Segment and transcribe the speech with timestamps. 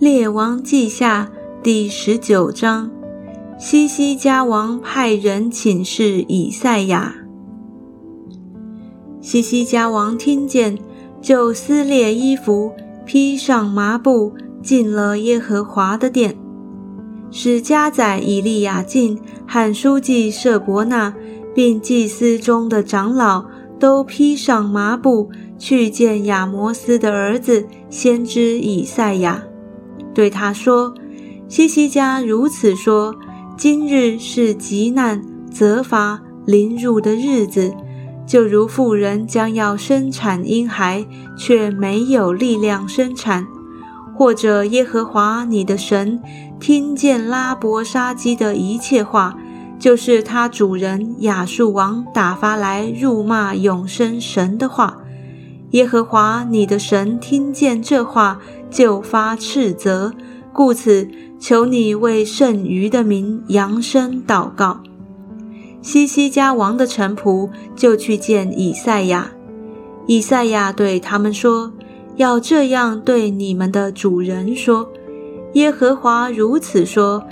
[0.00, 1.30] 列王记下
[1.62, 2.90] 第十九章，
[3.58, 7.14] 西西家王派人请示以赛亚。
[9.20, 10.78] 西西家王听见，
[11.20, 12.72] 就撕裂衣服，
[13.04, 14.32] 披上麻布，
[14.62, 16.34] 进了耶和华的殿，
[17.30, 21.14] 使家宰以利亚敬和书记舍伯纳，
[21.54, 23.44] 并祭司中的长老
[23.78, 29.44] 都披上麻布，去见亚摩斯的儿子先知以赛亚。
[30.12, 30.92] 对他说
[31.48, 33.14] ：“西西家如此说：
[33.56, 37.72] 今日是极难、责罚、临入的日子，
[38.26, 41.06] 就如妇人将要生产婴孩，
[41.38, 43.44] 却没有力量生产；
[44.16, 46.20] 或者耶和华你的神
[46.58, 49.36] 听见拉伯沙基的一切话，
[49.78, 54.96] 就是他主人亚述王打发来辱骂永生神的话。
[55.70, 60.12] 耶和华你的神听见这话。”就发斥责，
[60.52, 64.80] 故此求你为剩余的民扬声祷告。
[65.82, 69.32] 西西家王的臣仆就去见以赛亚，
[70.06, 71.72] 以赛亚对他们说
[72.16, 74.90] ：“要这样对你们的主人说：
[75.54, 77.24] 耶和华如此说：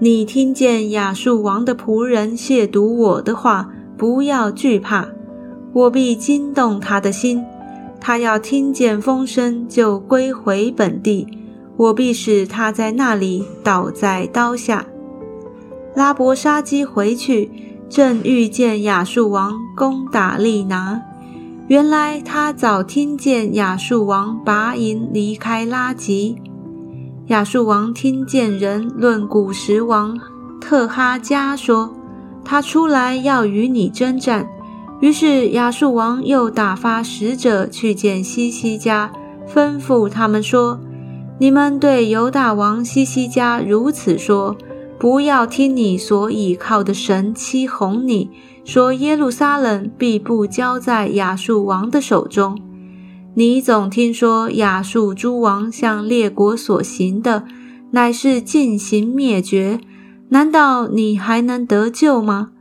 [0.00, 5.08] 你听见亚述王的仆人亵渎我的话，不要惧怕，
[5.72, 7.44] 我必惊动他的心。”
[8.06, 11.26] 他要听见风声就归回本地，
[11.78, 14.84] 我必使他在那里倒在刀下。
[15.94, 17.50] 拉伯沙基回去，
[17.88, 21.00] 正遇见亚述王攻打利拿。
[21.66, 26.36] 原来他早听见亚述王拔营离开拉吉。
[27.28, 30.20] 亚述王听见人论古时王
[30.60, 31.90] 特哈加说，
[32.44, 34.46] 他出来要与你征战。
[35.04, 39.12] 于是亚述王又打发使者去见西西家，
[39.46, 40.80] 吩咐他们说
[41.38, 44.56] ：“你们对犹大王西西家如此说：
[44.98, 48.30] 不要听你所倚靠的神欺哄你，
[48.64, 52.58] 说耶路撒冷必不交在亚述王的手中。
[53.34, 57.44] 你总听说亚述诸王向列国所行的，
[57.90, 59.78] 乃是进行灭绝。
[60.30, 62.52] 难道你还能得救吗？”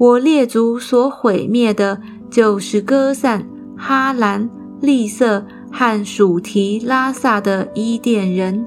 [0.00, 2.00] 我列祖所毁灭的，
[2.30, 3.46] 就是歌散、
[3.76, 4.48] 哈兰、
[4.80, 8.64] 利色和属提拉萨的伊甸人。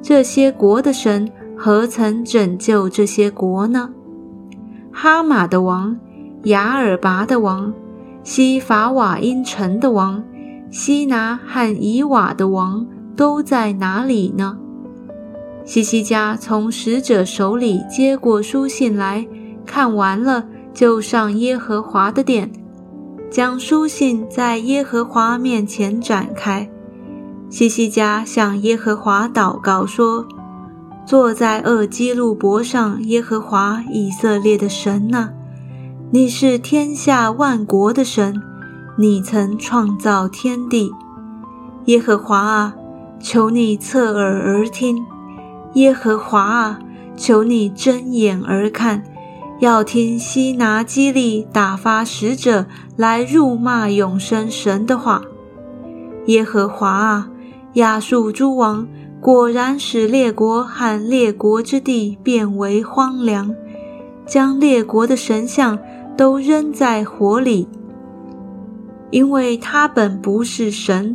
[0.00, 3.90] 这些国的神何曾拯救这些国呢？
[4.90, 5.94] 哈马的王、
[6.44, 7.70] 雅尔拔的王、
[8.22, 10.24] 西法瓦因城的王、
[10.70, 14.56] 西拿和以瓦的王都在哪里呢？
[15.62, 19.28] 西西家从使者手里接过书信来
[19.66, 20.46] 看完了。
[20.80, 22.50] 就上耶和华的殿，
[23.30, 26.70] 将书信在耶和华面前展开。
[27.50, 30.24] 西西家向耶和华祷告说
[31.04, 35.28] ：“坐在厄基路伯上，耶和华以色列的神呐，
[36.12, 38.40] 你是天下万国的神，
[38.96, 40.90] 你曾创造天地。
[41.84, 42.74] 耶和华啊，
[43.20, 44.96] 求你侧耳而听；
[45.74, 46.78] 耶和华啊，
[47.14, 49.04] 求你睁眼而看。”
[49.60, 52.64] 要听西拿基利打发使者
[52.96, 55.22] 来辱骂永生神的话。
[56.26, 57.30] 耶和华啊，
[57.74, 58.88] 亚述诸王
[59.20, 63.54] 果然使列国和列国之地变为荒凉，
[64.24, 65.78] 将列国的神像
[66.16, 67.68] 都扔在火里，
[69.10, 71.14] 因为他本不是神，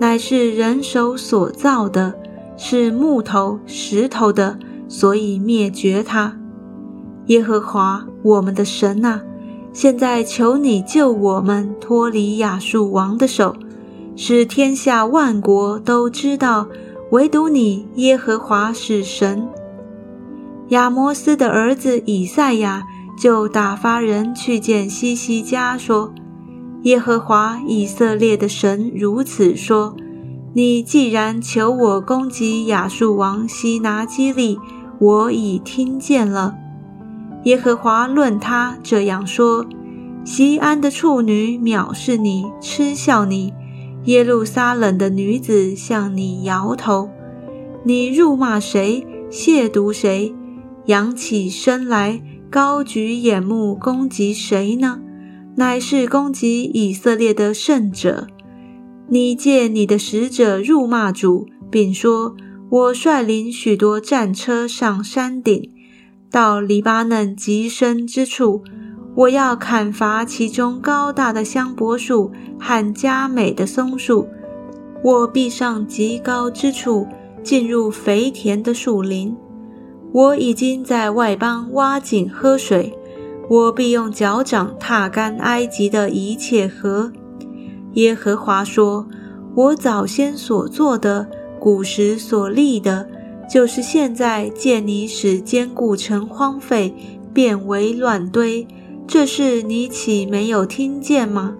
[0.00, 2.12] 乃是人手所造的，
[2.56, 6.36] 是木头石头的，所以灭绝他。
[7.26, 9.20] 耶和华我们的神呐，
[9.72, 13.56] 现在求你救我们脱离亚述王的手，
[14.14, 16.68] 使天下万国都知道，
[17.10, 19.48] 唯独你耶和华是神。
[20.68, 22.84] 亚摩斯的儿子以赛亚
[23.18, 26.12] 就打发人去见西西家，说
[26.84, 29.96] ：“耶和华以色列的神如此说：
[30.52, 34.58] 你既然求我攻击亚述王西拿基利，
[34.98, 36.56] 我已听见了。”
[37.44, 39.64] 耶和华论他这样说：
[40.24, 43.52] 西安的处女藐视你，嗤笑你；
[44.04, 47.10] 耶路撒冷的女子向你摇头。
[47.84, 50.34] 你辱骂谁，亵渎谁？
[50.86, 55.00] 扬起身来，高举眼目攻击谁呢？
[55.56, 58.26] 乃是攻击以色列的圣者。
[59.08, 62.34] 你借你的使者辱骂主，并说：
[62.70, 65.70] 我率领许多战车上山顶。
[66.34, 68.64] 到黎巴嫩极深之处，
[69.14, 74.26] 我要砍伐其中高大的香柏树和佳美的松树。
[75.04, 77.06] 我必上极高之处，
[77.44, 79.36] 进入肥田的树林。
[80.12, 82.98] 我已经在外邦挖井喝水，
[83.48, 87.12] 我必用脚掌踏干埃及的一切河。
[87.92, 89.06] 耶和华说
[89.54, 91.28] ：“我早先所做的，
[91.60, 93.08] 古时所立的，
[93.48, 96.94] 就是现在见你使坚固城荒废，
[97.32, 98.66] 变为乱堆，
[99.06, 101.54] 这事你岂没有听见吗？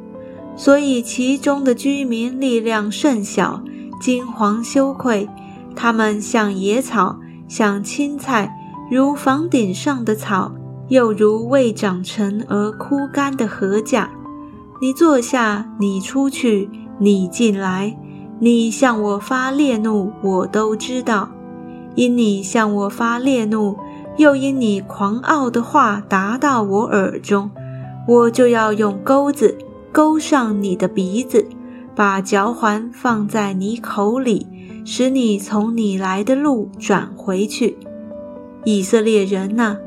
[0.57, 3.63] 所以其中的居民力量甚小，
[4.01, 5.29] 惊惶羞愧，
[5.75, 8.57] 他们像野草。”像青菜，
[8.91, 10.55] 如房顶上的草，
[10.89, 14.11] 又如未长成而枯干的禾甲。
[14.81, 17.97] 你坐下，你出去，你进来，
[18.41, 21.29] 你向我发烈怒，我都知道。
[21.95, 23.77] 因你向我发烈怒，
[24.17, 27.51] 又因你狂傲的话达到我耳中，
[28.09, 29.57] 我就要用钩子
[29.93, 31.47] 钩上你的鼻子，
[31.95, 34.47] 把嚼环放在你口里。
[34.87, 37.79] 使你从你来的路转回去，
[38.65, 39.79] 以色列人呐，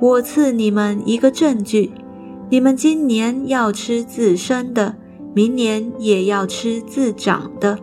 [0.00, 1.92] 我赐你们一个证据：
[2.48, 4.96] 你们今年要吃自生的，
[5.32, 7.78] 明年也要吃自长的。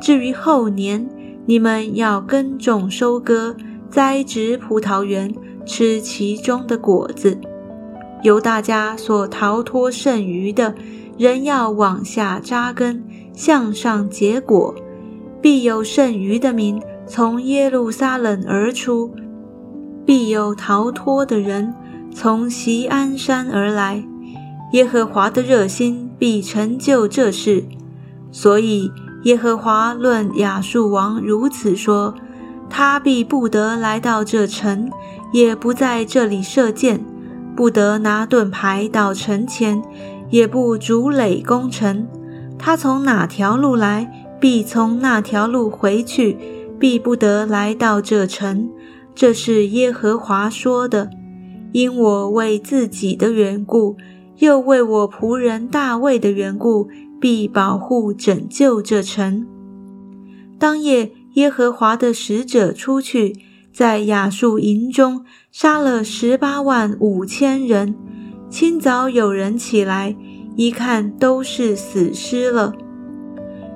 [0.00, 1.08] 至于后年，
[1.46, 3.56] 你们要耕种、收割、
[3.90, 5.34] 栽植葡萄园，
[5.64, 7.38] 吃其中的果子。
[8.22, 10.74] 由大家所逃脱剩余的，
[11.16, 13.02] 人要往下扎根，
[13.32, 14.74] 向上结果。
[15.42, 19.10] 必有剩余的民从耶路撒冷而出，
[20.04, 21.72] 必有逃脱的人
[22.12, 24.04] 从锡安山而来。
[24.72, 27.64] 耶和华的热心必成就这事。
[28.30, 28.92] 所以
[29.24, 32.14] 耶和华论亚述王如此说：
[32.68, 34.90] 他必不得来到这城，
[35.32, 37.04] 也不在这里射箭，
[37.54, 39.82] 不得拿盾牌到城前，
[40.30, 42.06] 也不筑垒攻城。
[42.58, 44.10] 他从哪条路来？
[44.40, 46.38] 必从那条路回去，
[46.78, 48.70] 必不得来到这城。
[49.14, 51.10] 这是耶和华说的。
[51.72, 53.96] 因我为自己的缘故，
[54.38, 56.88] 又为我仆人大卫的缘故，
[57.20, 59.46] 必保护拯救这城。
[60.58, 63.36] 当夜，耶和华的使者出去，
[63.72, 67.94] 在亚述营中杀了十八万五千人。
[68.48, 70.16] 清早有人起来，
[70.56, 72.72] 一看都是死尸了。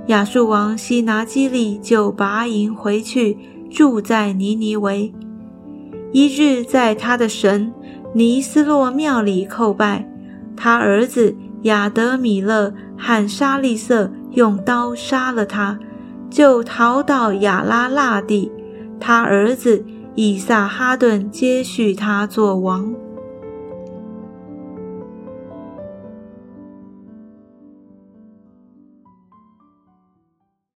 [0.08, 3.38] 亚述王西拿基利就拔营回去，
[3.70, 5.14] 住在尼尼微。
[6.12, 7.72] 一日，在他的神
[8.14, 10.08] 尼斯洛庙里叩拜，
[10.56, 15.78] 他儿子亚德米勒喊沙利瑟用刀杀了他，
[16.30, 18.50] 就逃到亚拉腊地。
[19.00, 19.84] 他儿子
[20.14, 22.94] 以撒哈顿接续他做王。